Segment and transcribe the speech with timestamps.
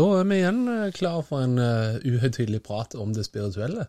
[0.00, 3.84] Da er vi igjen eh, klar for en uh, uhøytidelig prat om det spirituelle.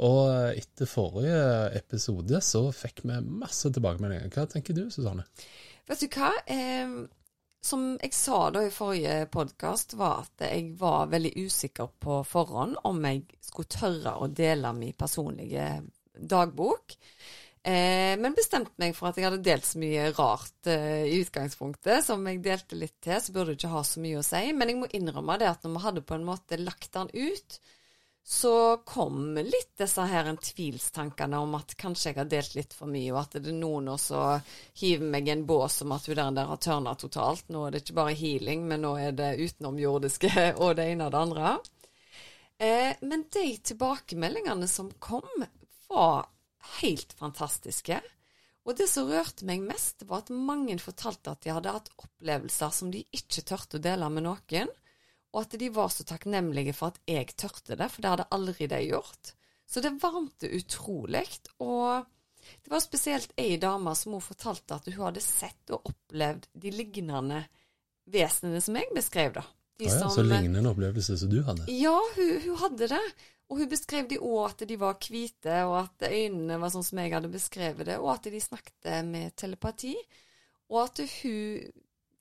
[0.00, 1.42] Og uh, etter forrige
[1.76, 4.30] episode så fikk vi masse tilbakemeldinger.
[4.32, 5.26] Hva tenker du, Susanne?
[5.90, 6.30] Vet du hva?
[6.48, 6.94] Eh,
[7.60, 12.80] som jeg sa da i forrige podkast, var at jeg var veldig usikker på forhånd
[12.88, 15.68] om jeg skulle tørre å dele min personlige
[16.16, 16.96] dagbok.
[17.60, 22.06] Eh, men bestemte meg for at jeg hadde delt så mye rart eh, i utgangspunktet,
[22.06, 24.46] som jeg delte litt til, så burde det ikke ha så mye å si.
[24.56, 27.60] Men jeg må innrømme det at når vi hadde på en måte lagt den ut,
[28.30, 28.54] så
[28.86, 33.10] kom litt disse her en tvilstankene om at kanskje jeg har delt litt for mye,
[33.12, 34.44] og at det er noen som
[34.80, 37.48] hiver meg i en bås om at hun der, der har tørna totalt.
[37.52, 40.32] Nå er det ikke bare healing, men nå er det utenomjordiske
[40.62, 41.54] og det ene og det andre.
[42.60, 45.28] Eh, men de tilbakemeldingene som kom,
[45.90, 46.28] var
[46.80, 48.00] helt fantastiske.
[48.68, 52.74] Og det som rørte meg mest, var at mange fortalte at de hadde hatt opplevelser
[52.76, 54.72] som de ikke tørte å dele med noen,
[55.30, 58.66] og at de var så takknemlige for at jeg tørte det, for det hadde aldri
[58.70, 59.32] de gjort.
[59.70, 61.22] Så det varmte utrolig.
[61.62, 62.02] Og
[62.64, 66.74] det var spesielt ei dame som hun fortalte at hun hadde sett og opplevd de
[66.74, 67.44] lignende
[68.10, 69.46] vesenene som jeg beskrev, da.
[69.80, 71.64] De ja, ja, som, så lignende opplevelse som du hadde?
[71.72, 73.04] Ja, hun, hun hadde det.
[73.50, 77.00] Og hun beskrev de òg at de var hvite, og at øynene var sånn som
[77.02, 79.96] jeg hadde beskrevet det, og at de snakket med telepati.
[80.70, 81.72] Og at hun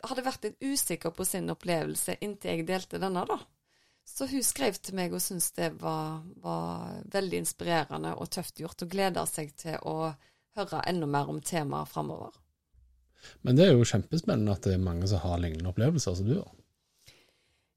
[0.09, 3.38] hadde vært litt usikker på sin opplevelse inntil jeg delte denne, da.
[4.09, 8.81] Så hun skrev til meg og syntes det var, var, veldig inspirerende og tøft gjort,
[8.81, 10.09] og gleder seg til å
[10.58, 12.33] høre enda mer om temaet framover.
[13.45, 16.39] Men det er jo kjempespennende at det er mange som har lignende opplevelser som du
[16.39, 16.58] har.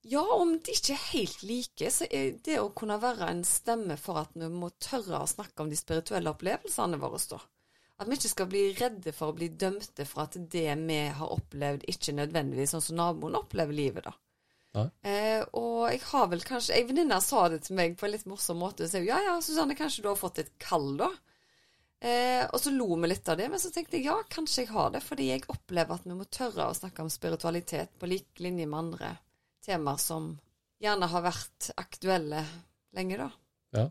[0.05, 3.95] Ja, om de ikke er helt like, så er det å kunne være en stemme
[4.01, 7.39] for at vi må tørre å snakke om de spirituelle opplevelsene våre, da.
[8.03, 11.35] At vi ikke skal bli redde for å bli dømte for at det vi har
[11.37, 14.17] opplevd, ikke nødvendigvis sånn som naboen opplever livet, da.
[15.07, 18.25] Eh, og jeg har vel kanskje Ei venninne sa det til meg på en litt
[18.27, 18.89] morsom måte.
[18.89, 21.13] Så jeg, ja ja, Susanne, kanskje du har fått et kall, da?
[22.03, 24.73] Eh, og så lo vi litt av det, men så tenkte jeg ja, kanskje jeg
[24.73, 25.05] har det.
[25.07, 28.81] Fordi jeg opplever at vi må tørre å snakke om spiritualitet på lik linje med
[28.81, 29.13] andre
[29.65, 30.33] temaer som
[30.83, 32.45] gjerne har vært aktuelle
[32.97, 33.28] lenge, da.
[33.78, 33.84] Ja.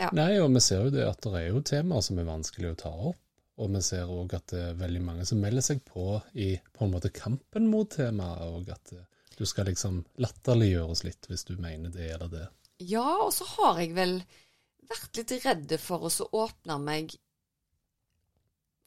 [0.00, 0.08] ja.
[0.16, 2.80] Nei, og vi ser jo det at det er jo temaer som er vanskelig å
[2.84, 3.20] ta opp.
[3.62, 6.86] Og vi ser òg at det er veldig mange som melder seg på i på
[6.86, 8.90] en måte kampen mot temaet, og at
[9.38, 12.48] du skal liksom latterliggjøres litt hvis du mener det eller det.
[12.82, 14.16] Ja, og så har jeg vel
[14.90, 16.10] vært litt redd for å
[16.42, 17.14] åpne meg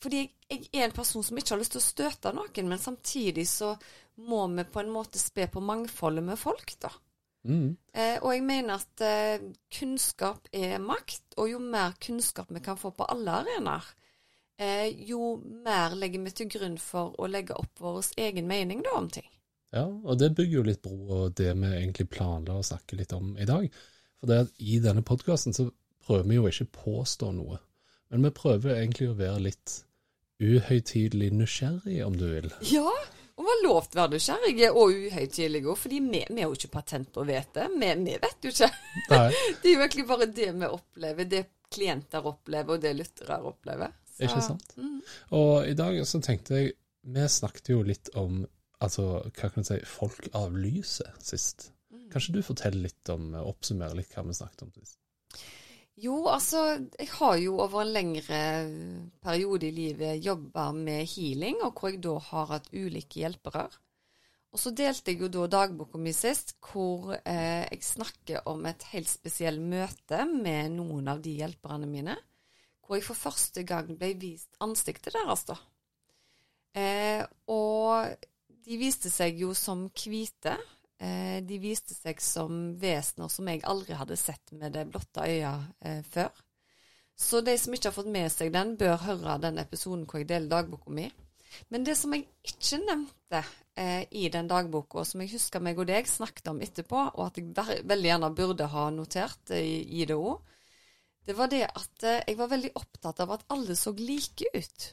[0.03, 2.81] fordi jeg, jeg, er en person som ikke har lyst til å støte noen, men
[2.81, 3.74] samtidig så
[4.28, 6.91] må vi på en måte spe på mangfoldet med folk, da.
[7.47, 7.78] Mm.
[7.94, 12.80] Eh, og jeg mener at eh, kunnskap er makt, og jo mer kunnskap vi kan
[12.80, 13.88] få på alle arenaer,
[14.59, 18.97] eh, jo mer legger vi til grunn for å legge opp vår egen mening da
[19.00, 19.30] om ting.
[19.75, 23.13] Ja, og det bygger jo litt bro og det vi egentlig planla å snakke litt
[23.16, 23.68] om i dag.
[24.18, 25.68] For det at i denne podkasten så
[26.07, 27.59] prøver vi jo ikke påstå noe,
[28.09, 29.75] men vi prøver egentlig å være litt
[30.44, 32.50] uhøytidelig nysgjerrig, om du vil.
[32.69, 32.91] Ja,
[33.38, 36.57] og vi har lov til å være nysgjerrige og uhøytidelige, fordi vi, vi har jo
[36.57, 37.68] ikke patent på å vite.
[37.73, 38.72] Vi, vi vet jo ikke.
[39.12, 39.29] Nei.
[39.62, 43.95] det er jo egentlig bare det vi opplever, det klienter opplever, og det lyttere opplever.
[44.09, 44.78] Så, ikke sant.
[44.81, 45.00] Mm.
[45.38, 46.72] Og i dag så tenkte jeg
[47.06, 48.39] Vi snakket jo litt om
[48.84, 51.69] altså, hva kan jeg si, folk av lyset sist.
[51.94, 52.07] Mm.
[52.13, 54.97] Kanskje du forteller litt om, oppsummerer litt hva vi snakket om sist?
[55.97, 56.59] Jo, altså
[57.00, 58.40] jeg har jo over en lengre
[59.25, 63.66] periode i livet jobba med healing, og hvor jeg da har hatt ulike hjelpere.
[64.53, 68.86] Og så delte jeg jo da dagboka mi sist, hvor eh, jeg snakker om et
[68.94, 72.16] helt spesielt møte med noen av de hjelperne mine.
[72.86, 75.57] Hvor jeg for første gang ble vist ansiktet deres, da.
[76.77, 78.13] Eh, og
[78.68, 80.56] de viste seg jo som hvite.
[80.98, 85.86] Eh, de viste seg som vesener som jeg aldri hadde sett med det blotte øyet
[85.86, 86.32] eh, før.
[87.18, 90.30] Så de som ikke har fått med seg den, bør høre den episoden hvor jeg
[90.30, 91.08] deler dagboka mi.
[91.70, 93.42] Men det som jeg ikke nevnte
[93.78, 97.40] eh, i den dagboka, som jeg husker meg og deg snakket om etterpå, og at
[97.42, 100.38] jeg veldig gjerne burde ha notert eh, i, i det òg,
[101.28, 104.88] det var det at eh, jeg var veldig opptatt av at alle så like ut.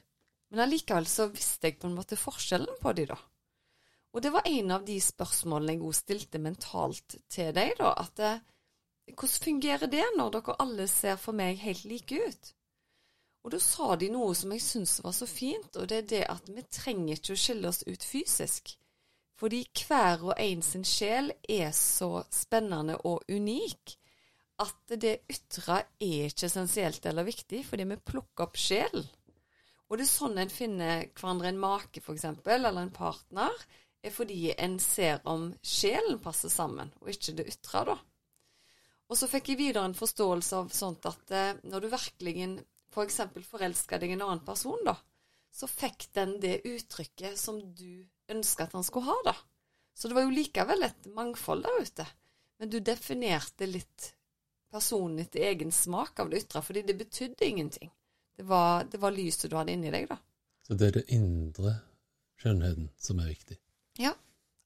[0.51, 3.19] Men allikevel så visste jeg på en måte forskjellen på de da.
[4.14, 7.94] Og det var en av de spørsmålene jeg stilte mentalt til deg, da.
[7.99, 8.34] At det,
[9.08, 12.52] eh, hvordan fungerer det når dere alle ser for meg helt like ut?
[13.44, 16.22] Og da sa de noe som jeg syntes var så fint, og det er det
[16.32, 18.72] at vi trenger ikke å skille oss ut fysisk.
[19.37, 23.99] Fordi hver og en sin sjel er så spennende og unik
[24.62, 29.05] at det ytre er ikke essensielt eller viktig, fordi vi plukker opp sjelen.
[29.90, 33.67] Og det er sånn en finner hverandre en make, f.eks., eller en partner,
[34.05, 37.97] er fordi en ser om sjelen passer sammen, og ikke det ytre, da.
[39.11, 42.47] Og så fikk jeg videre en forståelse av sånt at eh, når du virkelig
[42.95, 43.21] f.eks.
[43.35, 44.97] For forelska deg en annen person, da,
[45.55, 49.35] så fikk den det uttrykket som du ønska at han skulle ha, da.
[49.95, 52.06] Så det var jo likevel et mangfold der ute.
[52.59, 54.15] Men du definerte litt
[54.75, 57.93] personen etter egen smak av det ytre, fordi det betydde ingenting.
[58.35, 60.19] Det var, det var lyset du hadde inni deg, da.
[60.67, 61.77] Så det er det indre
[62.41, 63.59] skjønnheten som er viktig?
[64.00, 64.14] Ja,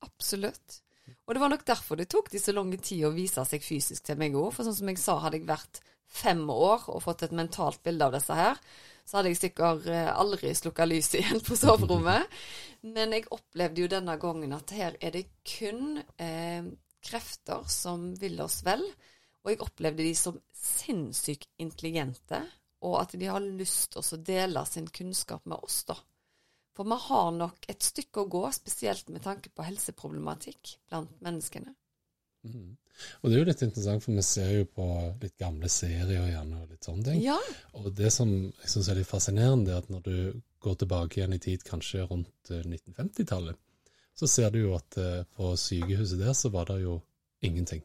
[0.05, 0.81] absolutt.
[1.27, 4.07] Og det var nok derfor det tok de så lang tid å vise seg fysisk
[4.07, 4.51] til meg òg.
[4.57, 8.07] For sånn som jeg sa, hadde jeg vært fem år og fått et mentalt bilde
[8.07, 8.61] av disse her,
[9.05, 12.29] så hadde jeg sikkert eh, aldri slukka lyset igjen på soverommet.
[12.89, 16.69] Men jeg opplevde jo denne gangen at her er det kun eh,
[17.05, 18.85] krefter som vil oss vel.
[19.45, 22.43] Og jeg opplevde de som sinnssykt intelligente,
[22.85, 25.97] og at de har lyst til å dele sin kunnskap med oss, da.
[26.79, 31.73] For vi har nok et stykke å gå, spesielt med tanke på helseproblematikk blant menneskene.
[32.47, 32.77] Mm.
[33.19, 34.87] Og det er jo litt interessant, for vi ser jo på
[35.23, 37.19] litt gamle serier igjen og litt sånne ting.
[37.25, 37.39] Ja.
[37.79, 40.19] Og det som jeg syns er litt fascinerende, er at når du
[40.63, 45.25] går tilbake igjen i tid, kanskje rundt 1950-tallet, eh, så ser du jo at eh,
[45.35, 47.01] på sykehuset der så var det jo
[47.43, 47.83] ingenting.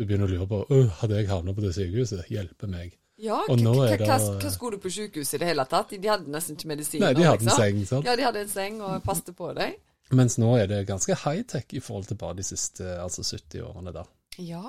[0.00, 2.96] Du begynner å lure på hadde jeg havna på det sykehuset, hjelpe meg.
[3.18, 4.18] Ja, hva
[4.52, 5.90] skulle du på sykehuset i det hele tatt?
[5.90, 7.08] De hadde nesten ikke medisiner.
[7.08, 8.06] Nei, de hadde en seng, sant?
[8.06, 9.80] Ja, de hadde en seng og passet på deg.
[10.14, 13.92] Mens nå er det ganske high-tech i forhold til bare de siste altså 70 årene,
[13.96, 14.06] da.
[14.38, 14.62] Ja,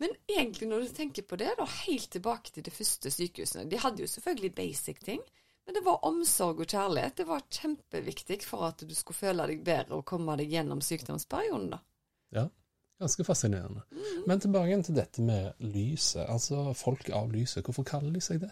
[0.00, 3.66] men egentlig når du tenker på det, da, helt tilbake til de første sykehusene.
[3.68, 5.20] De hadde jo selvfølgelig basic ting,
[5.66, 7.18] men det var omsorg og kjærlighet.
[7.20, 11.68] Det var kjempeviktig for at du skulle føle deg bedre og komme deg gjennom sykdomsperioden,
[11.76, 11.82] da.
[12.32, 12.46] Ja,
[13.00, 13.82] Ganske fascinerende.
[14.28, 16.26] Men tilbake til dette med lyset.
[16.28, 17.64] Altså folk av lyset.
[17.64, 18.50] Hvorfor kaller de seg det?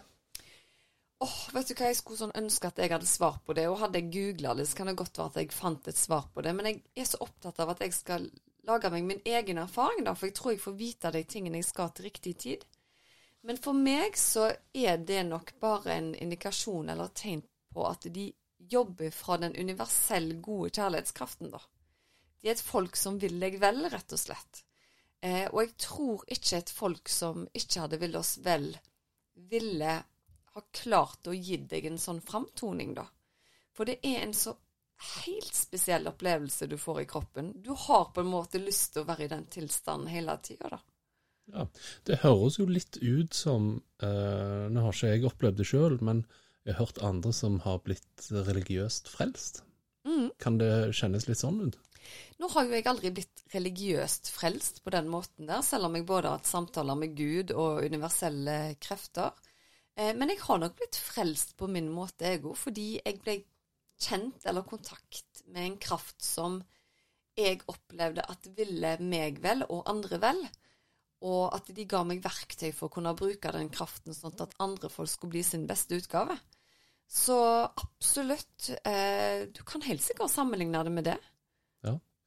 [1.19, 3.67] Åh, oh, vet du hva, Jeg skulle sånn ønske at jeg hadde svar på det.
[3.69, 6.29] Og hadde jeg googla det, så kan det godt være at jeg fant et svar
[6.33, 6.55] på det.
[6.57, 8.25] Men jeg er så opptatt av at jeg skal
[8.69, 10.15] lage meg min egen erfaring, da.
[10.17, 12.65] For jeg tror jeg får vite de tingene jeg skal til riktig tid.
[13.45, 18.31] Men for meg så er det nok bare en indikasjon eller tegn på at de
[18.71, 21.61] jobber fra den universell gode kjærlighetskraften, da.
[22.41, 24.63] De er et folk som vil deg vel, rett og slett.
[25.21, 28.71] Eh, og jeg tror ikke et folk som ikke hadde villet oss vel,
[29.49, 29.97] ville
[30.53, 33.05] ha klart å gi deg en sånn framtoning, da.
[33.75, 34.55] For det er en så
[35.19, 37.51] helt spesiell opplevelse du får i kroppen.
[37.63, 40.81] Du har på en måte lyst til å være i den tilstanden hele tida, da.
[41.49, 41.65] Ja,
[42.05, 46.21] det høres jo litt ut som eh, Nå har ikke jeg opplevd det sjøl, men
[46.67, 49.63] jeg har hørt andre som har blitt religiøst frelst.
[50.05, 50.29] Mm.
[50.37, 51.79] Kan det kjennes litt sånn ut?
[52.39, 56.07] Nå har jo jeg aldri blitt religiøst frelst på den måten der, selv om jeg
[56.07, 59.35] både har hatt samtaler med Gud og universelle krefter.
[59.99, 63.39] Eh, men jeg har nok blitt frelst på min måte, jeg òg, fordi jeg ble
[63.99, 66.61] kjent eller kontakt med en kraft som
[67.39, 70.41] jeg opplevde at ville meg vel, og andre vel.
[71.27, 74.91] Og at de ga meg verktøy for å kunne bruke den kraften sånn at andre
[74.91, 76.37] folk skulle bli sin beste utgave.
[77.09, 78.69] Så absolutt.
[78.85, 81.17] Eh, du kan helt sikkert sammenligne det med det.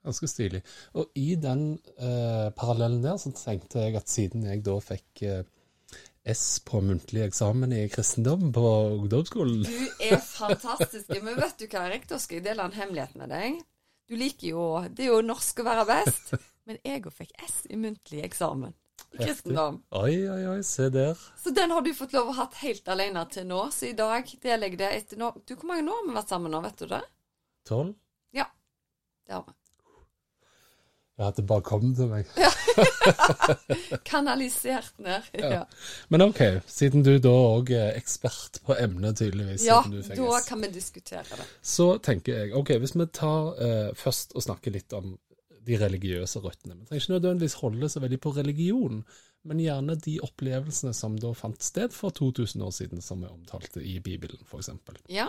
[0.03, 0.63] Ganske stilig.
[0.99, 5.45] Og i den eh, parallellen der, så tenkte jeg at siden jeg da fikk eh,
[6.33, 8.67] S på muntlig eksamen i kristendom på
[8.99, 11.11] ungdomsskolen Du er fantastisk.
[11.23, 13.63] Men vet du hva, rektor, skal jeg dele en hemmelighet med deg.
[14.11, 16.35] Du liker jo Det er jo norsk å være best.
[16.69, 18.75] Men jeg òg fikk S i muntlig eksamen
[19.13, 19.81] i kristendom.
[19.99, 21.19] Oi, oi, oi, se der.
[21.43, 23.65] Så den har du fått lov å ha helt alene til nå.
[23.75, 26.35] Så i dag deler jeg det etter nå Du, Hvor mange år har vi vært
[26.35, 27.03] sammen nå, vet du det?
[27.69, 27.97] Tolv?
[28.35, 28.47] Ja,
[29.27, 29.57] det har vi.
[31.21, 32.29] Ja, at det bare kom til meg.
[34.09, 35.27] Kanalisert ned.
[35.37, 35.51] Ja.
[35.53, 35.65] ja.
[36.09, 39.67] Men OK, siden du da òg er ekspert på emnet, tydeligvis.
[39.69, 41.47] Ja, da kan vi diskutere det.
[41.61, 45.13] Så tenker jeg OK, hvis vi tar eh, først og snakker litt om
[45.63, 46.79] de religiøse røttene.
[46.81, 49.05] Vi trenger ikke nødvendigvis holde så veldig på religion,
[49.47, 53.85] men gjerne de opplevelsene som da fant sted for 2000 år siden, som vi omtalte
[53.85, 54.73] i Bibelen, f.eks.
[55.13, 55.29] Ja.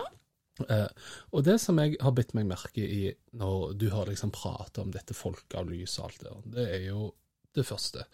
[0.68, 0.88] Eh,
[1.34, 4.92] og det som jeg har bitt meg merke i når du har liksom prata om
[4.94, 7.08] dette folket av lys og alt det, det er jo
[7.54, 8.04] det første.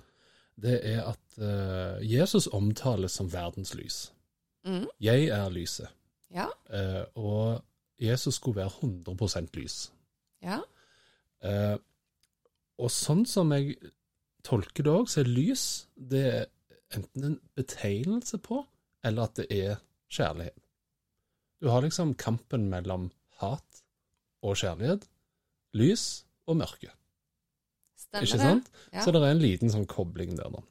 [0.61, 4.01] Det er at eh, Jesus omtales som verdens lys.
[4.67, 4.87] Mm.
[5.01, 5.89] Jeg er lyset.
[6.35, 6.49] Ja.
[6.73, 7.63] Eh, og
[8.01, 9.79] Jesus skulle være 100% lys.
[10.45, 10.61] Ja.
[11.45, 11.77] Eh,
[12.81, 13.77] og sånn som jeg
[14.47, 16.47] tolker det òg, så er lys det er
[16.97, 18.63] enten en betegnelse på,
[19.05, 19.81] eller at det er
[20.11, 20.57] kjærlighet.
[21.61, 23.83] Du har liksom kampen mellom hat
[24.45, 25.05] og kjærlighet,
[25.77, 26.93] lys og mørke.
[28.01, 28.71] Stemmer Ikke sant?
[28.91, 29.05] Ja.
[29.05, 30.65] Så det er en liten sånn kobling der, da.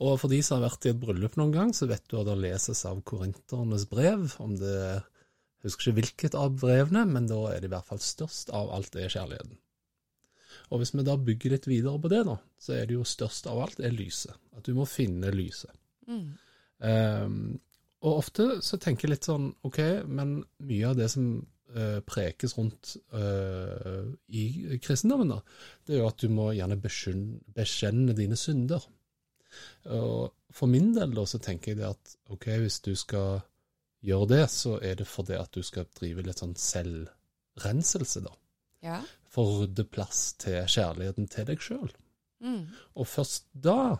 [0.00, 2.28] Og for de som har vært i et bryllup noen gang, så vet du at
[2.28, 4.28] det leses av korinternes brev.
[4.40, 4.76] Om det
[5.60, 8.70] Jeg husker ikke hvilket av brevene, men da er det i hvert fall størst av
[8.72, 9.58] alt det er kjærligheten.
[10.72, 13.48] Og hvis vi da bygger litt videre på det, da, så er det jo størst
[13.50, 14.32] av alt er lyset.
[14.56, 15.74] At du må finne lyset.
[16.08, 16.30] Mm.
[16.88, 17.42] Ehm,
[18.00, 21.26] og ofte så tenker jeg litt sånn, ok, men mye av det som
[21.76, 25.40] uh, prekes rundt uh, i kristendommen, da,
[25.84, 28.86] det er jo at du må gjerne bekjenne, dine synder.
[29.90, 33.42] Og for min del da, så tenker jeg det at ok, hvis du skal
[34.06, 38.32] gjøre det, så er det fordi at du skal drive litt sånn selvrenselse, da.
[38.86, 39.00] Ja.
[39.30, 41.92] For å rydde plass til kjærligheten til deg sjøl.
[42.40, 42.64] Mm.
[42.96, 43.98] Og først da,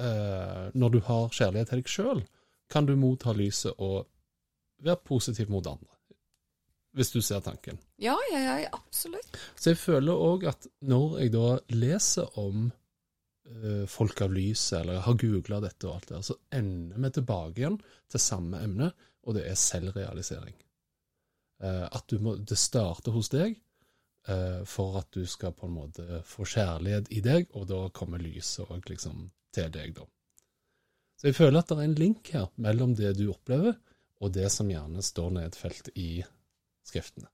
[0.00, 2.24] uh, når du har kjærlighet til deg sjøl,
[2.70, 4.08] kan du motta lyset og
[4.84, 5.94] være positiv mot andre.
[6.96, 7.78] Hvis du ser tanken.
[8.32, 9.36] ja, ja, ja, absolutt.
[9.56, 14.98] Så jeg føler òg at når jeg da leser om uh, folk av lyset, eller
[14.98, 17.78] jeg har googla dette og alt det der, så ender vi tilbake igjen
[18.10, 18.90] til samme emne,
[19.28, 20.56] og det er selvrealisering.
[21.62, 23.58] Uh, at du må, det starter hos deg
[24.30, 28.22] uh, for at du skal på en måte få kjærlighet i deg, og da kommer
[28.22, 30.08] lyset òg liksom til deg, da.
[31.18, 33.74] Så jeg føler at det er en link her mellom det du opplever,
[34.22, 36.22] og det som gjerne står nedfelt i
[36.86, 37.26] skriftene.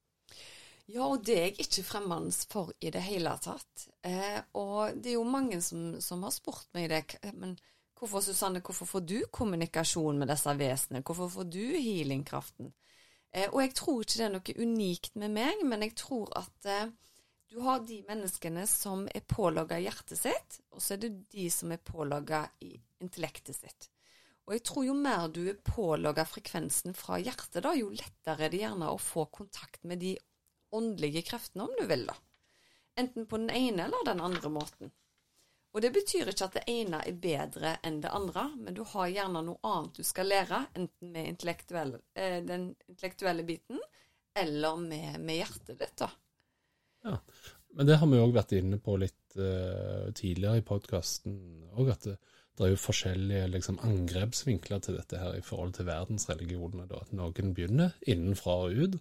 [0.89, 3.87] Ja, og det er jeg ikke fremmed for i det hele tatt.
[4.05, 7.33] Eh, og det er jo mange som, som har spurt meg det.
[7.33, 7.55] Men
[7.97, 11.05] hvorfor, Susanne, hvorfor får du kommunikasjon med disse vesenene?
[11.05, 12.75] Hvorfor får du healingkraften?
[13.33, 16.69] Eh, og jeg tror ikke det er noe unikt med meg, men jeg tror at
[16.69, 16.93] eh,
[17.49, 21.73] du har de menneskene som er pålogga hjertet sitt, og så er det de som
[21.73, 22.75] er pålogga i
[23.05, 23.91] intellektet sitt.
[24.45, 28.53] Og jeg tror jo mer du er pålogga frekvensen fra hjertet, da, jo lettere er
[28.53, 30.13] det gjerne å få kontakt med de
[30.75, 32.17] åndelige kreftene, om du vil, da.
[33.01, 34.93] Enten på den ene eller den andre måten.
[35.75, 39.09] Og det betyr ikke at det ene er bedre enn det andre, men du har
[39.11, 43.81] gjerne noe annet du skal lære, enten med intellektuell, eh, den intellektuelle biten,
[44.39, 46.11] eller med, med hjertet ditt, da.
[47.09, 47.19] Ja.
[47.75, 51.35] Men det har vi òg vært inne på litt eh, tidligere i podkasten
[51.75, 52.15] òg, at det,
[52.55, 56.87] det er jo forskjellige liksom, angrepsvinkler til dette her i forhold til verdensreligionene.
[56.91, 57.03] Da.
[57.03, 59.01] At noen begynner innenfra og ut,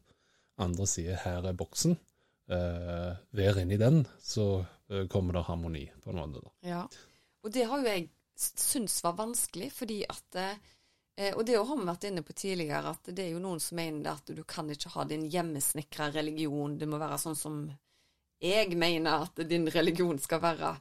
[0.58, 1.98] andre sier 'her er boksen'.
[2.50, 6.42] Eh, vær inni den, så eh, kommer det harmoni, på en måte.
[6.42, 6.52] da.
[6.70, 6.88] Ja.
[7.44, 11.86] Og det har jo jeg syntes var vanskelig, fordi at eh, Og det har vi
[11.86, 14.90] vært inne på tidligere, at det er jo noen som mener at du kan ikke
[14.96, 16.78] ha din hjemmesnekra religion.
[16.78, 17.60] Det må være sånn som
[18.44, 20.74] jeg mener at din religion skal være.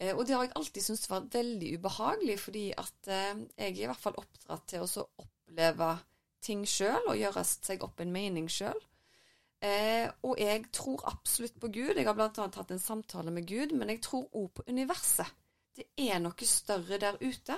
[0.00, 3.86] Eh, og det har jeg alltid syntes var veldig ubehagelig, fordi at eh, jeg er
[3.86, 5.94] i hvert fall oppdratt til å oppleve
[6.44, 8.78] ting sjøl og gjøre seg opp en mening sjøl.
[9.64, 11.96] Eh, og jeg tror absolutt på Gud.
[11.96, 15.32] Jeg har blant annet hatt en samtale med Gud, men jeg tror òg på universet.
[15.76, 17.56] Det er noe større der ute.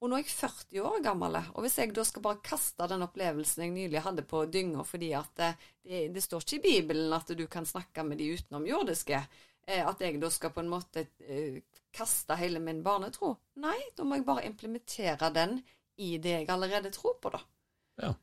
[0.00, 3.04] Og nå er jeg 40 år gammel, og hvis jeg da skal bare kaste den
[3.04, 7.12] opplevelsen jeg nylig hadde på dynga fordi at eh, det, det står ikke i Bibelen
[7.12, 9.20] at du kan snakke med de utenomjordiske,
[9.68, 11.60] eh, at jeg da skal på en måte eh,
[11.92, 15.58] kaste hele min barnetro Nei, da må jeg bare implementere den
[16.00, 17.42] i det jeg allerede tror på, da.
[18.00, 18.14] Ja.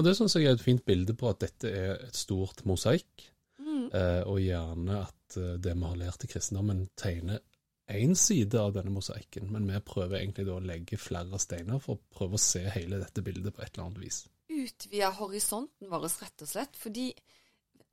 [0.00, 3.28] Og det syns jeg er et fint bilde på at dette er et stort mosaikk,
[3.58, 3.90] Mm.
[4.30, 7.40] og gjerne at det vi har lært i kristendommen, tegner
[7.88, 12.18] én side av denne mosaikken, men vi prøver egentlig å legge flere steiner for å
[12.18, 14.26] prøve å se hele dette bildet på et eller annet vis.
[14.48, 16.76] utvide horisonten vår, rett og slett.
[16.76, 17.12] Fordi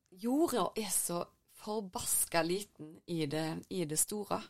[0.09, 1.23] jorda er så
[1.65, 4.41] forbaska liten i det, i det store.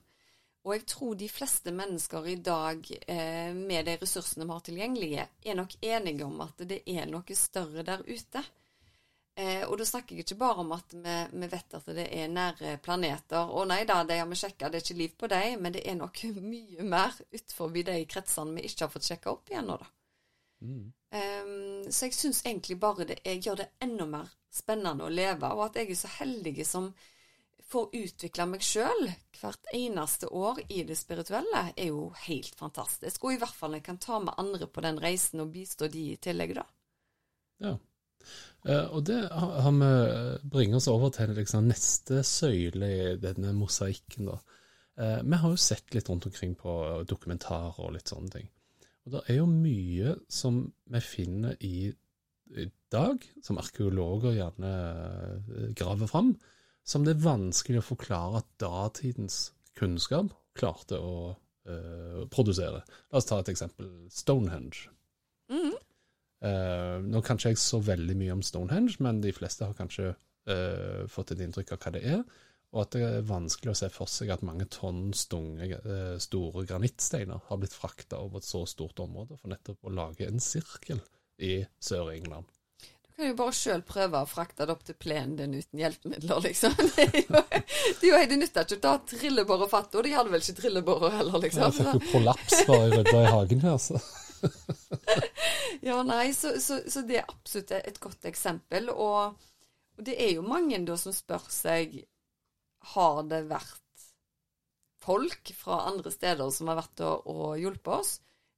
[0.66, 5.28] Og jeg tror de fleste mennesker i dag, eh, med de ressursene vi har tilgjengelige,
[5.46, 8.42] er nok enige om at det er noe større der ute.
[9.36, 12.30] Eh, og da snakker jeg ikke bare om at vi, vi vet at det er
[12.32, 13.50] nære planeter.
[13.51, 15.84] Og nei da, de har vi sjekka, det er ikke liv på dem, men det
[15.84, 19.75] er noe mye mer utenfor de kretsene vi ikke har fått sjekka opp igjen nå,
[19.82, 19.89] da.
[20.65, 20.86] Mm.
[21.20, 21.50] Eh,
[21.92, 25.68] så jeg syns egentlig bare det jeg gjør det enda mer spennende å leve, og
[25.68, 26.94] at jeg er så heldig som
[27.65, 29.08] får utvikle meg sjøl
[29.39, 33.25] hvert eneste år i det spirituelle, er jo helt fantastisk.
[33.25, 36.06] Og i hvert fall jeg kan ta med andre på den reisen og bistå de
[36.13, 36.65] i tillegg, da.
[37.65, 37.74] Ja.
[38.65, 39.91] Eh, og det har vi
[40.50, 44.31] bringer oss over til liksom neste søyle i denne mosaikken.
[44.31, 44.39] da.
[44.98, 48.50] Eh, vi har jo sett litt rundt omkring på dokumentarer og litt sånne ting.
[49.05, 51.93] Og det er jo mye som vi finner i,
[52.93, 56.36] dag, som arkeologer gjerne eh, graver fram,
[56.86, 62.84] som det er vanskelig å forklare at datidens kunnskap klarte å uh, produsere.
[63.10, 63.89] La oss ta et eksempel.
[64.13, 64.86] Stonehenge.
[65.51, 65.74] Mm.
[66.46, 70.12] Uh, nå kan ikke jeg så veldig mye om Stonehenge, men de fleste har kanskje
[70.14, 72.25] uh, fått et inntrykk av hva det er.
[72.75, 75.78] Og at det er vanskelig å se for seg at mange tonn stunge,
[76.20, 80.44] store granittsteiner har blitt frakta over et så stort område for nettopp å lage en
[80.44, 81.00] sirkel
[81.40, 82.52] i Sør-England
[83.16, 86.75] kan jo bare sjøl prøve å frakte det opp til plenen din uten hjelpemidler, liksom.
[86.96, 87.42] Det er jo,
[88.02, 90.44] det, er jo, det nytter ikke å ta trillebår og fatte, og de hadde vel
[90.44, 91.64] ikke trillebårer heller, liksom.
[91.64, 94.02] Jeg fikk jo prolaps bare jeg rydda i hagen her, så.
[95.88, 98.92] ja, nei, så, så, så, det er absolutt et godt eksempel.
[98.94, 99.36] Og,
[99.96, 101.98] og, det er jo mange da som spør seg
[102.96, 103.82] har det vært
[105.06, 108.13] folk fra andre steder som har vært og, og hjulpet oss.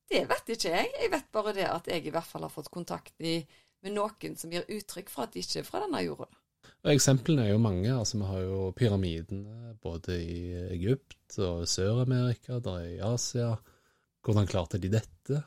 [0.08, 0.92] Det vet ikke jeg.
[1.02, 3.42] Jeg vet bare det at jeg i hvert fall har fått kontakt i
[3.86, 6.30] med noen som gir uttrykk for at de ikke er fra denne jorda.
[6.86, 7.90] Og Eksemplene er jo mange.
[7.94, 10.40] altså Vi har jo pyramidene både i
[10.78, 13.56] Egypt og Sør-Amerika, der i Asia.
[14.24, 15.44] Hvordan klarte de dette?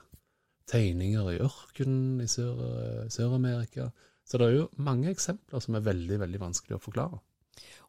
[0.70, 3.90] Tegninger i ørkenen i Sør-Amerika.
[4.24, 7.18] så det er jo mange eksempler som er veldig, veldig vanskelig å forklare.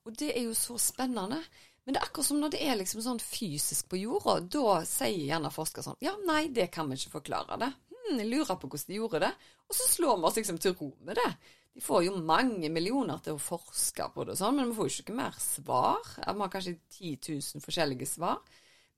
[0.05, 1.43] Og det er jo så spennende.
[1.85, 5.29] Men det er akkurat som når det er liksom sånn fysisk på jorda, da sier
[5.31, 7.71] gjerne forskere sånn Ja, nei, det kan vi ikke forklare det
[8.11, 9.31] hm, lurer på hvordan de gjorde det.
[9.69, 11.31] Og så slår vi oss liksom til ro med det.
[11.73, 14.89] De får jo mange millioner til å forske på det, og sånn, men vi får
[14.89, 16.01] jo ikke mer svar.
[16.17, 18.41] Vi har kanskje 10 000 forskjellige svar.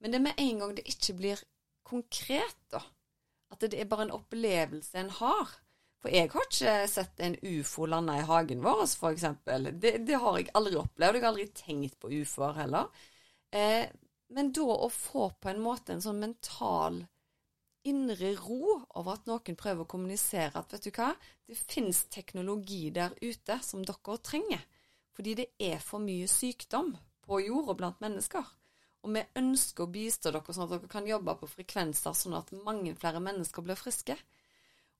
[0.02, 1.44] Men det er med en gang det ikke blir
[1.86, 2.82] konkret, da.
[3.54, 5.54] At det er bare en opplevelse en har.
[6.02, 9.24] For jeg har ikke sett en ufo lande i hagen vår, f.eks.
[9.80, 11.16] Det, det har jeg aldri opplevd.
[11.16, 12.90] Jeg har aldri tenkt på ufoer heller.
[13.54, 13.86] Eh,
[14.34, 17.00] men da å få på en måte en sånn mental
[17.88, 21.12] indre ro over at noen prøver å kommunisere at vet du hva,
[21.48, 24.62] det finnes teknologi der ute som dere trenger.
[25.14, 26.94] Fordi det er for mye sykdom
[27.24, 28.44] på jorda blant mennesker.
[29.04, 32.52] Og vi ønsker å bistå dere sånn at dere kan jobbe på frekvenser sånn at
[32.64, 34.16] mange flere mennesker blir friske.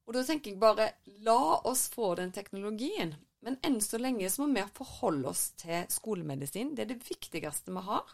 [0.05, 0.91] Og da tenker jeg bare
[1.25, 3.15] la oss få den teknologien.
[3.45, 6.75] Men enn så lenge så må vi forholde oss til skolemedisin.
[6.77, 8.13] Det er det viktigste vi har.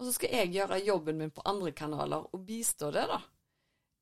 [0.00, 3.20] Og så skal jeg gjøre jobben min på andre kanaler og bistå det, da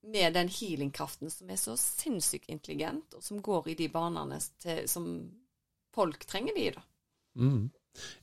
[0.01, 4.85] med den healingkraften som er så sinnssykt intelligent, og som går i de banene til,
[4.88, 5.09] som
[5.95, 6.85] folk trenger de i, da.
[7.38, 7.69] Mm.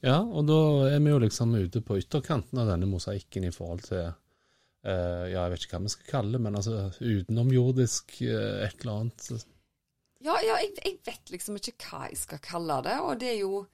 [0.06, 0.60] Ja, og da
[0.90, 5.46] er vi jo liksom ute på ytterkanten av denne mosaikken i forhold til uh, Ja,
[5.46, 9.48] jeg vet ikke hva vi skal kalle det, men altså utenomjordisk uh, et eller annet.
[10.26, 13.42] Ja, ja jeg, jeg, vet liksom ikke hva jeg skal kalle det, og det er
[13.44, 13.66] jo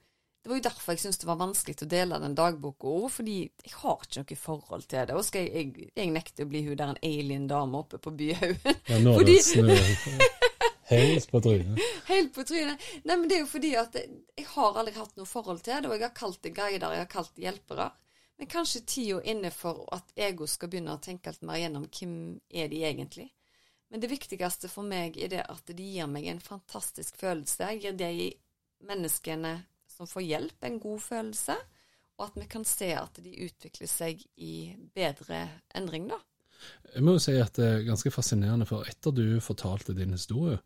[0.42, 3.74] det var jo derfor jeg syntes det var vanskelig å dele den dagboka, fordi jeg
[3.78, 5.14] har ikke noe forhold til det.
[5.14, 8.80] Og skal jeg, jeg, jeg nekter å bli hun der en alien-dame oppe på Byhaugen.
[8.90, 9.76] Ja, nå er det snø.
[10.92, 11.82] Helt på trynet.
[12.12, 12.86] Helt på trynet.
[13.04, 15.90] Nei, men det er jo fordi at jeg har aldri hatt noe forhold til det,
[15.90, 17.90] og jeg har kalt det guider, jeg har kalt det hjelpere.
[18.40, 22.16] Men kanskje tida inne for at ego skal begynne å tenke litt mer gjennom hvem
[22.50, 23.28] er de egentlig.
[23.92, 27.68] Men det viktigste for meg er det at de gir meg en fantastisk følelse.
[27.74, 28.30] Jeg gir de
[28.88, 29.52] menneskene
[29.92, 31.56] som får hjelp, en god følelse,
[32.18, 35.44] og at vi kan se at de utvikler seg i bedre
[35.76, 36.18] endring, da.
[36.94, 40.58] Jeg må jo si at det er ganske fascinerende, for etter du fortalte din historie,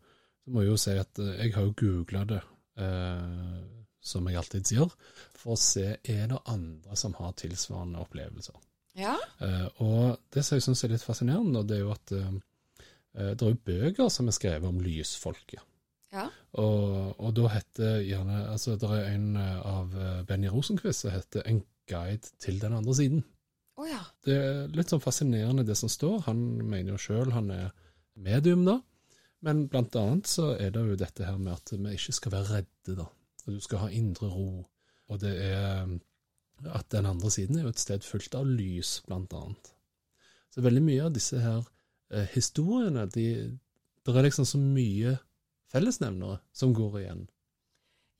[0.47, 2.39] så må jeg jo si at eh, jeg har jo googla det,
[2.79, 3.57] eh,
[3.99, 4.93] som jeg alltid sier,
[5.35, 8.55] for å se er det andre som har tilsvarende opplevelser.
[8.95, 9.17] Ja.
[9.43, 12.29] Eh, og det som jeg syns er litt fascinerende, det er jo at eh,
[13.19, 15.59] eh, det er jo bøker som er skrevet om lysfolket.
[16.15, 16.29] Ja.
[16.55, 19.91] Og, og, da heter gjerne altså Det er en eh, av
[20.29, 21.59] Benny Rosenquist som heter 'En
[21.91, 23.25] guide til den andre siden'.
[23.75, 23.99] Oh, ja.
[24.23, 26.23] Det er litt sånn fascinerende det som står.
[26.31, 27.67] Han mener jo sjøl han er
[28.15, 28.79] medium, da.
[29.45, 32.49] Men blant annet så er det jo dette her med at vi ikke skal være
[32.55, 33.07] redde, da.
[33.45, 34.65] At du skal ha indre ro.
[35.07, 35.85] Og det er
[36.65, 39.71] at den andre siden er jo et sted fullt av lys, blant annet.
[40.49, 41.61] Så veldig mye av disse her
[42.09, 43.27] eh, historiene, de,
[44.01, 45.17] det er liksom så mye
[45.71, 47.25] fellesnevnere som går igjen.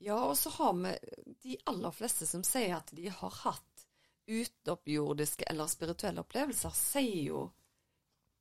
[0.04, 0.94] Ja, og så har vi
[1.42, 3.86] de aller fleste som sier at de har hatt
[4.28, 7.40] utoppjordiske eller spirituelle opplevelser, sier jo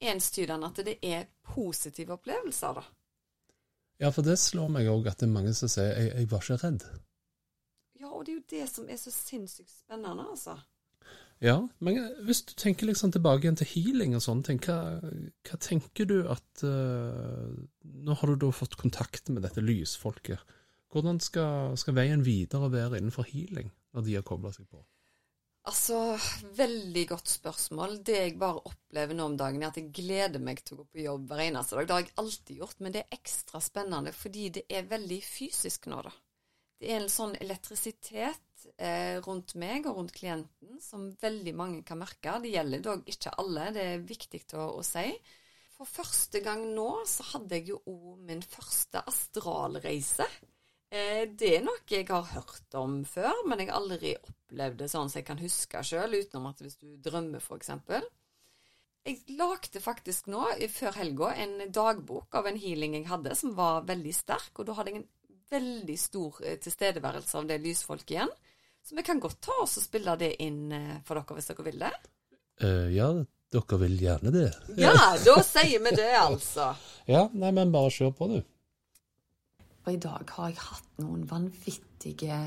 [0.02, 2.86] enstydende at det er positive opplevelser, da.
[3.98, 6.44] Ja, for det slår meg òg at det er mange som sier jeg, jeg var
[6.44, 6.84] ikke redd.
[7.98, 10.60] Ja, og det er jo det som er så sinnssykt spennende, altså.
[11.42, 14.98] Ja, men hvis du tenker liksom tilbake igjen til healing og ting, hva,
[15.46, 17.52] hva tenker du at uh,
[17.86, 20.42] Nå har du da fått kontakt med dette lysfolket.
[20.94, 24.82] Hvordan skal, skal veien videre være innenfor healing, når de har kobla seg på?
[25.68, 25.98] Altså,
[26.56, 27.98] veldig godt spørsmål.
[28.08, 30.86] Det jeg bare opplever nå om dagen, er at jeg gleder meg til å gå
[30.94, 31.88] på jobb hver eneste dag.
[31.90, 35.90] Det har jeg alltid gjort, men det er ekstra spennende fordi det er veldig fysisk
[35.92, 36.14] nå, da.
[36.78, 42.00] Det er en sånn elektrisitet eh, rundt meg og rundt klienten som veldig mange kan
[42.00, 42.38] merke.
[42.44, 45.10] Det gjelder dog ikke alle, det er viktig å, å si.
[45.76, 50.30] For første gang nå så hadde jeg jo òg min første astralreise.
[50.88, 54.88] Eh, det er noe jeg har hørt om før, men jeg har aldri opplevd det
[54.92, 57.74] sånn som jeg kan huske sjøl, utenom at hvis du drømmer, f.eks.
[59.08, 63.86] Jeg lagde faktisk nå, før helga, en dagbok av en healing jeg hadde, som var
[63.88, 64.52] veldig sterk.
[64.60, 65.08] Og da hadde jeg en
[65.52, 68.34] veldig stor eh, tilstedeværelse av det lysfolket igjen.
[68.84, 71.66] Så vi kan godt ta oss og spille det inn eh, for dere hvis dere
[71.68, 71.94] vil det.
[72.64, 73.08] Uh, ja,
[73.54, 74.50] dere vil gjerne det.
[74.80, 76.72] Ja, da sier vi det, altså.
[77.14, 78.40] ja, nei, men bare kjør på, du.
[79.88, 82.42] Og i dag har jeg hatt noen vanvittige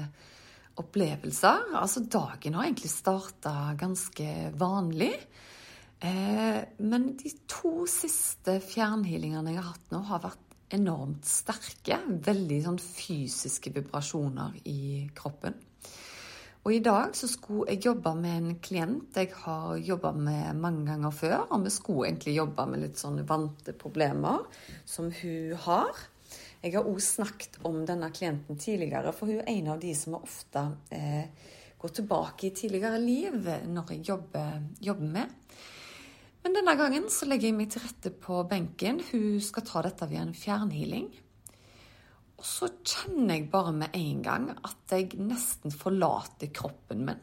[0.81, 1.71] opplevelser.
[1.81, 4.29] Altså, dagen har egentlig starta ganske
[4.61, 5.15] vanlig.
[6.05, 11.97] Eh, men de to siste fjernhealingene jeg har hatt nå, har vært enormt sterke.
[12.29, 15.57] Veldig sånn fysiske vibrasjoner i kroppen.
[16.61, 20.85] Og i dag så skulle jeg jobbe med en klient jeg har jobba med mange
[20.91, 21.39] ganger før.
[21.49, 24.45] Og vi skulle egentlig jobbe med litt sånne vante problemer
[24.85, 26.09] som hun har.
[26.61, 30.19] Jeg har òg snakket om denne klienten tidligere, for hun er en av de som
[30.19, 31.31] ofte eh,
[31.81, 35.33] går tilbake i tidligere liv når jeg jobber, jobber med.
[36.45, 39.01] Men denne gangen så legger jeg meg til rette på benken.
[39.11, 41.09] Hun skal ta dette via en fjernhealing.
[42.41, 47.21] Og så kjenner jeg bare med en gang at jeg nesten forlater kroppen min.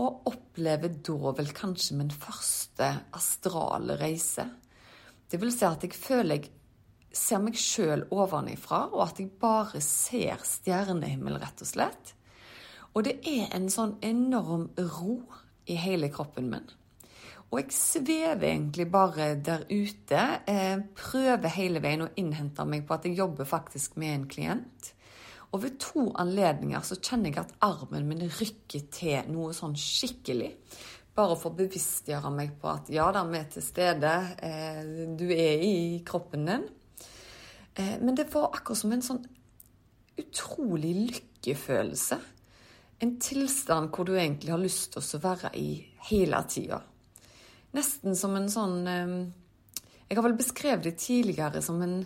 [0.00, 4.44] Og opplever da vel kanskje min første astrale reise.
[5.28, 6.55] Det vil si at jeg føler jeg
[7.16, 12.14] ser meg sjøl ovenifra, og at jeg bare ser stjernehimmel, rett og slett.
[12.96, 15.20] Og det er en sånn enorm ro
[15.68, 16.68] i hele kroppen min.
[17.52, 20.22] Og jeg svever egentlig bare der ute.
[20.50, 24.92] Eh, prøver hele veien å innhente meg på at jeg jobber faktisk med en klient.
[25.54, 30.50] Og ved to anledninger så kjenner jeg at armen min rykker til noe sånn skikkelig.
[31.16, 34.16] Bare for å bevisstgjøre meg på at ja da, vi er til stede.
[34.42, 34.82] Eh,
[35.16, 36.66] du er i kroppen din.
[37.76, 39.24] Eh, men det var akkurat som en sånn
[40.16, 42.18] utrolig lykkefølelse.
[43.04, 45.68] En tilstand hvor du egentlig har lyst til å være i
[46.08, 46.80] hele tida.
[47.76, 49.18] Nesten som en sånn eh,
[50.06, 51.98] Jeg har vel beskrevet det tidligere som en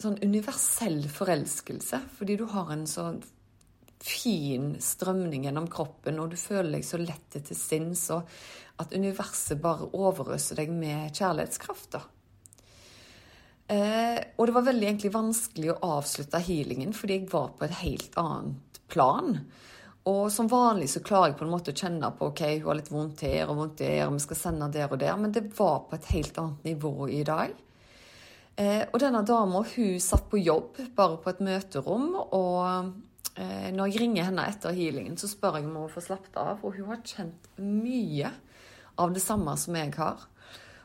[0.00, 2.00] sånn universell forelskelse.
[2.18, 3.08] Fordi du har en så
[4.04, 8.28] fin strømning gjennom kroppen, og du føler deg så lett til sinns, og
[8.82, 11.90] at universet bare overøser deg med kjærlighetskraft.
[11.96, 12.02] da.
[13.66, 17.78] Eh, og det var veldig egentlig vanskelig å avslutte healingen, fordi jeg var på et
[17.80, 19.38] helt annet plan.
[20.04, 22.76] Og som vanlig så klarer jeg på en måte å kjenne på ok, hun har
[22.76, 25.46] litt vondt her og vondt der, og vi skal sende der og der, men det
[25.56, 27.54] var på et helt annet nivå i dag.
[28.60, 33.88] Eh, og denne dama hun satt på jobb, bare på et møterom, og eh, når
[33.88, 36.92] jeg ringer henne etter healingen, så spør jeg om hun får slappet av, og hun
[36.92, 38.28] har kjent mye
[39.00, 40.28] av det samme som jeg har.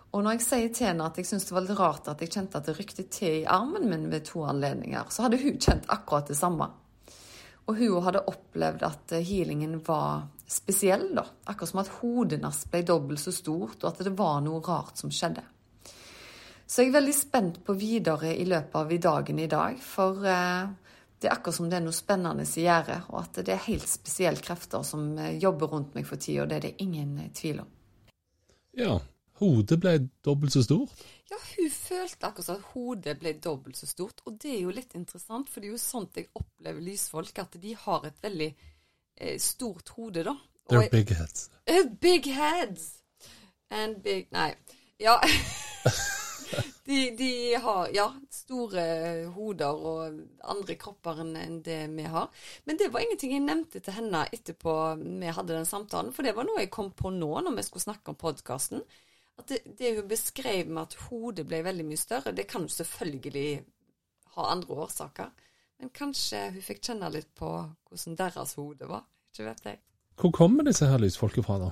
[0.09, 2.31] Og når jeg sier til henne at jeg syns det var litt rart at jeg
[2.33, 5.89] kjente at det rykte til i armen min ved to anledninger, så hadde hun kjent
[5.93, 6.69] akkurat det samme.
[7.69, 11.27] Og hun hadde opplevd at eh, healingen var spesiell, da.
[11.45, 14.97] Akkurat som at hodet hennes ble dobbelt så stort, og at det var noe rart
[14.97, 15.45] som skjedde.
[16.69, 20.73] Så jeg er veldig spent på videre i løpet av dagen i dag, for eh,
[21.21, 23.89] det er akkurat som det er noe spennende i gjære, og at det er helt
[23.89, 27.61] spesielle krefter som eh, jobber rundt meg for tida, og det er det ingen tvil
[27.61, 27.71] om.
[28.79, 28.97] Ja,
[29.39, 30.93] hodet ble dobbelt så stort?
[31.29, 34.23] Ja, hun følte akkurat som at hodet ble dobbelt så stort.
[34.25, 37.59] Og det er jo litt interessant, for det er jo sånt jeg opplever lysfolk, at
[37.61, 40.35] de har et veldig eh, stort hode, da.
[40.69, 41.49] They're jeg, big heads.
[41.69, 42.89] Uh, big heads!
[43.69, 44.53] And big Nei.
[44.97, 45.19] Ja.
[46.85, 48.83] de, de, har ja, store
[49.35, 52.29] hoder og andre kropper enn det vi har.
[52.65, 56.35] Men det var ingenting jeg nevnte til henne etterpå vi hadde den samtalen, for det
[56.37, 58.83] var noe jeg kom på nå når vi skulle snakke om podkasten.
[59.39, 62.73] At det, det hun beskrev med at hodet ble veldig mye større, det kan jo
[62.73, 63.61] selvfølgelig
[64.35, 65.29] ha andre årsaker.
[65.79, 69.05] Men kanskje hun fikk kjenne litt på hvordan deres hode var.
[69.31, 69.79] Ikke vet jeg.
[70.19, 71.69] Hvor kommer disse her lysfolket fra, da?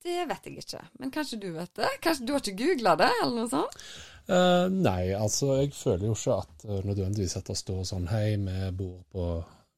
[0.00, 0.84] Det vet jeg ikke.
[1.02, 1.88] Men kanskje du vet det?
[2.04, 3.82] Kanskje Du har ikke googla det, eller noe sånt?
[4.30, 8.36] Uh, nei, altså jeg føler jo ikke at uh, nødvendigvis at det står sånn Hei,
[8.38, 9.26] vi bor på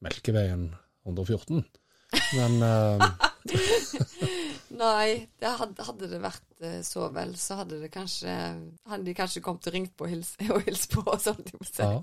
[0.05, 0.69] Melkeveien
[1.09, 1.65] 114.
[2.37, 3.09] Men uh,
[4.73, 8.33] Nei, det hadde, hadde, det vært eh, så vel, så hadde kanskje
[8.89, 11.43] Hadde de kanskje kommet og ringt på og hilst, og hils på og sånn.
[11.77, 11.99] Ja.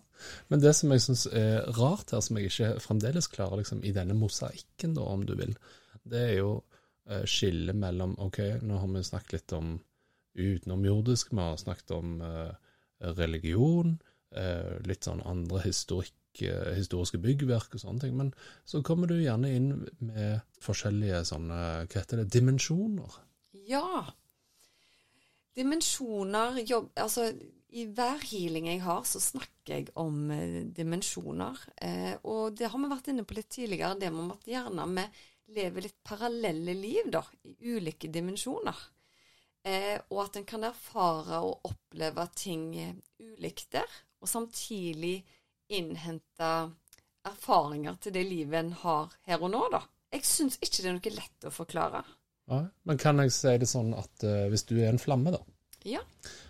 [0.52, 3.94] Men det som jeg syns er rart her, som jeg ikke fremdeles klarer liksom, i
[3.96, 5.56] denne mosaikken, da, om du vil,
[6.10, 9.74] det er jo uh, skillet mellom OK, nå har vi snakket litt om
[10.40, 12.54] utenomjordisk, vi har snakket om uh,
[13.18, 13.98] religion,
[14.38, 18.16] uh, litt sånn andre historikk eh, historiske byggverk og sånne ting.
[18.18, 18.32] Men
[18.68, 23.20] så kommer du gjerne inn med forskjellige sånne, hva heter det, dimensjoner.
[23.70, 24.06] Ja.
[25.58, 27.32] Dimensjoner jobb, Altså,
[27.70, 31.60] i hver healing jeg har, så snakker jeg om eh, dimensjoner.
[31.78, 35.06] Eh, og det har vi vært inne på litt tidligere, det med at gjerne vi
[35.60, 38.80] lever litt parallelle liv, da, i ulike dimensjoner.
[39.68, 45.20] Eh, og at en kan erfare og oppleve ting eh, ulikt der, og samtidig
[45.70, 46.52] innhente
[47.28, 49.84] erfaringer til det livet en har her og nå, da.
[50.14, 52.02] Jeg syns ikke det er noe lett å forklare.
[52.50, 55.42] Ja, men kan jeg si det sånn at uh, hvis du er en flamme, da,
[55.86, 56.02] ja.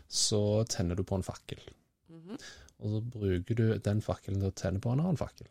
[0.08, 1.60] så tenner du på en fakkel.
[2.08, 2.44] Mm -hmm.
[2.80, 5.48] Og så bruker du den fakkelen til å tenne på en annen fakkel.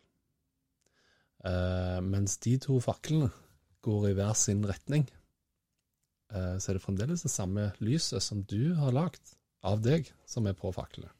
[1.45, 3.31] Uh, mens de to faklene
[3.83, 5.05] går i hver sin retning,
[6.35, 10.47] uh, så er det fremdeles det samme lyset som du har lagd av deg, som
[10.47, 11.11] er på faklene.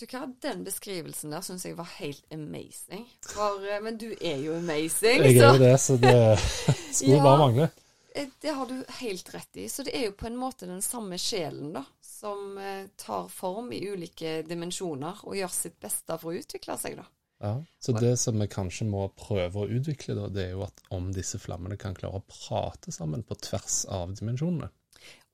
[0.00, 3.04] Du hva, Den beskrivelsen der syns jeg var helt amazing.
[3.26, 5.20] For, eh, men du er jo amazing.
[5.26, 6.16] Jeg er jo det, så det
[6.96, 7.70] skulle ja, bare mangle.
[8.14, 9.68] Eh, det har du helt rett i.
[9.68, 13.72] Så det er jo på en måte den samme sjelen da, som eh, tar form
[13.76, 16.96] i ulike dimensjoner og gjør sitt beste for å utvikle seg.
[17.02, 17.04] da.
[17.40, 20.80] Ja, Så det som vi kanskje må prøve å utvikle, da, det er jo at
[20.92, 24.68] om disse flammene kan klare å prate sammen på tvers av dimensjonene.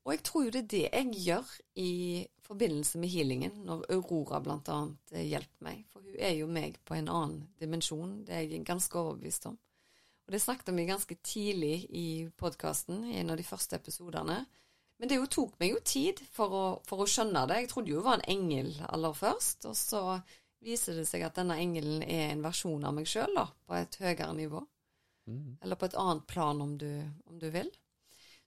[0.06, 1.92] Og jeg tror jo det er det jeg gjør i
[2.46, 4.76] forbindelse med healingen, når Aurora bl.a.
[5.10, 5.80] Eh, hjelper meg.
[5.90, 9.56] For hun er jo meg på en annen dimensjon, det er jeg ganske overbevist om.
[10.26, 12.06] Og det snakket vi ganske tidlig i
[12.38, 14.44] podkasten, i en av de første episodene.
[14.98, 17.60] Men det jo tok meg jo tid for å, for å, skjønne det.
[17.64, 20.02] Jeg trodde jo hun var en engel aller først, og så
[20.64, 24.32] viser det seg at denne engelen er en versjon av meg sjøl, på et høyere
[24.38, 24.62] nivå.
[25.26, 25.58] Mm.
[25.66, 26.90] Eller på et annet plan, om du,
[27.26, 27.70] om du vil.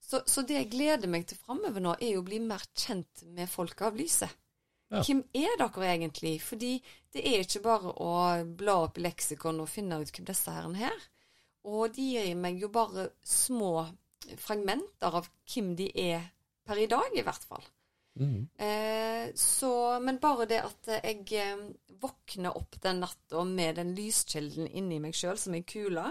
[0.09, 3.27] Så, så, det jeg gleder meg til framover nå, er jo å bli mer kjent
[3.29, 4.31] med folket av lyset.
[4.89, 5.03] Ja.
[5.05, 6.39] Hvem er dere egentlig?
[6.41, 6.71] Fordi
[7.13, 8.13] det er ikke bare å
[8.57, 11.03] bla opp i leksikon og finne ut hvem disse herrene her.
[11.69, 13.83] Og de gir meg jo bare små
[14.41, 16.25] fragmenter av hvem de er
[16.65, 17.69] per i dag, i hvert fall.
[18.19, 18.49] Mm.
[18.57, 21.61] Eh, så, men bare det at jeg eh,
[22.01, 26.09] våkner opp den natta med den lyskilden inni meg sjøl som er kula,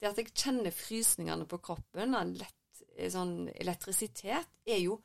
[0.00, 2.57] det at jeg kjenner frysningene på kroppen, den lett
[3.12, 4.98] sånn elektrisitet, er jo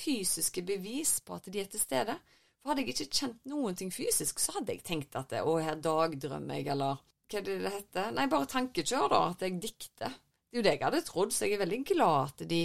[0.00, 2.16] fysiske bevis på at de er til stede.
[2.60, 5.56] For hadde jeg ikke kjent noen ting fysisk, så hadde jeg tenkt at det, å,
[5.62, 7.00] her dagdrømmer jeg, eller
[7.30, 8.10] hva er det det heter?
[8.16, 9.20] Nei, bare tankekjør, da.
[9.30, 10.16] At jeg dikter.
[10.50, 12.64] Det er jo det jeg hadde trodd, så jeg er veldig glad at de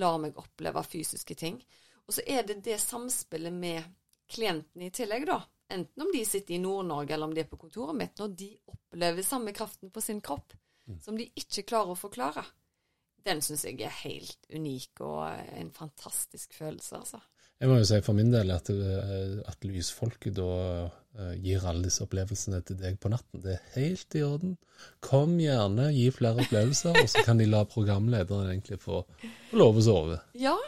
[0.00, 1.58] lar meg oppleve fysiske ting.
[2.06, 3.84] Og så er det det samspillet med
[4.32, 5.42] klientene i tillegg, da.
[5.68, 8.50] Enten om de sitter i Nord-Norge eller om de er på kontoret mitt, når de
[8.70, 10.54] opplever samme kraften på sin kropp
[10.86, 11.00] mm.
[11.02, 12.44] som de ikke klarer å forklare
[13.26, 15.22] den syns jeg er helt unik og
[15.58, 17.22] en fantastisk følelse, altså.
[17.56, 20.48] Jeg må jo si for min del at, eh, at lysfolket da
[20.84, 23.40] uh, gir alle disse opplevelsene til deg på natten.
[23.40, 24.58] Det er helt i orden.
[25.00, 29.00] Kom gjerne, gi flere opplevelser, og så kan de la programlederen egentlig få,
[29.48, 30.18] få lov å sove.
[30.36, 30.58] Ja,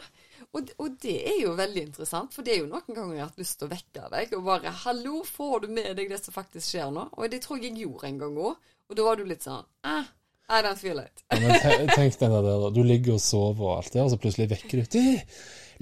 [0.56, 3.30] og, og, det er jo veldig interessant, for det er jo noen ganger jeg har
[3.34, 6.36] hatt lyst til å vekke deg og bare 'Hallo, får du med deg det som
[6.36, 8.70] faktisk skjer nå?' Og det tror jeg jeg gjorde en gang òg.
[8.88, 10.08] Og da var du litt sånn eh,
[10.48, 11.24] i don't feel it.
[11.30, 11.38] ja,
[11.78, 14.84] men tenk det der, du ligger og sover og alt det, og så plutselig vekker
[14.88, 15.00] du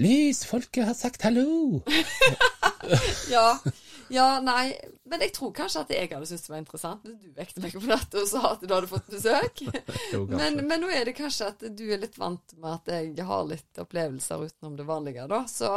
[0.02, 1.82] lys, folket har sagt hallo!
[3.34, 3.48] ja.
[4.12, 4.70] Ja, nei,
[5.10, 7.72] men jeg tror kanskje at jeg hadde syntes det var interessant hvis du vekte meg
[7.74, 9.62] på natta og sa at du hadde fått besøk.
[10.30, 13.48] men, men, nå er det kanskje at du er litt vant med at jeg har
[13.50, 15.42] litt opplevelser utenom det vanlige, da.
[15.50, 15.72] Så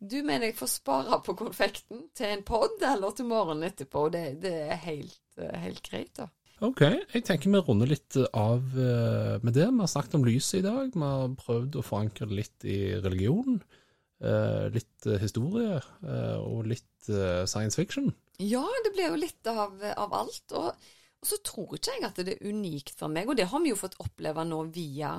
[0.00, 4.16] du mener jeg får spare på konfekten til en pod eller til morgenen etterpå, og
[4.16, 6.26] det, det er helt, helt greit, da.
[6.60, 9.64] Ok, jeg tenker vi runder litt av eh, med det.
[9.64, 10.90] Vi har snakket om lyset i dag.
[10.92, 13.62] Vi har prøvd å forankre det litt i religion.
[14.20, 15.78] Eh, litt eh, historie
[16.44, 16.86] og litt
[17.48, 18.10] science fiction.
[18.44, 20.52] Ja, det ble jo litt av, av alt.
[20.52, 23.64] Og, og, så tror ikke jeg at det er unikt for meg, og det har
[23.64, 25.14] vi jo fått oppleve nå via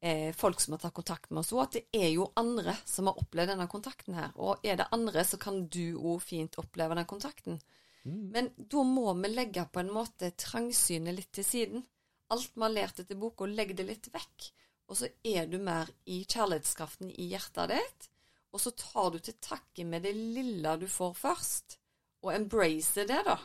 [0.00, 3.08] eh, folk som har tatt kontakt med oss òg, at det er jo andre som
[3.10, 4.36] har opplevd denne kontakten her.
[4.36, 7.60] Og er det andre, så kan du òg fint oppleve den kontakten.
[8.06, 8.26] Mm.
[8.34, 11.86] Men da må vi legge på en måte trangsynet litt til siden.
[12.32, 14.50] Alt vi har lært etter boka, legg det litt vekk.
[14.86, 18.08] Og så er du mer i kjærlighetskraften i hjertet ditt.
[18.54, 21.76] Og så tar du til takke med det lille du får først,
[22.24, 23.36] og embrace det, da.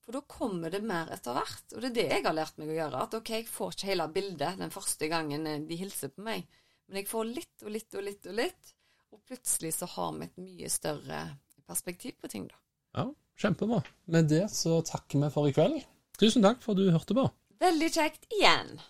[0.00, 1.76] For da kommer det mer etter hvert.
[1.76, 3.04] Og det er det jeg har lært meg å gjøre.
[3.04, 6.48] At ok, jeg får ikke hele bildet den første gangen de hilser på meg,
[6.88, 8.72] men jeg får litt og litt og litt og litt.
[9.14, 11.20] Og plutselig så har vi et mye større
[11.68, 12.58] perspektiv på ting, da.
[12.98, 13.04] Ja,
[13.40, 13.80] Kjempebra.
[14.12, 15.80] Med det så takker vi for i kveld.
[16.20, 17.24] Tusen takk for at du hørte på.
[17.60, 18.80] Veldig kjekt igjen.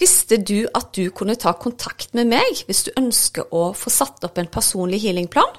[0.00, 4.22] Visste du at du kunne ta kontakt med meg hvis du ønsker å få satt
[4.24, 5.58] opp en personlig healingplan?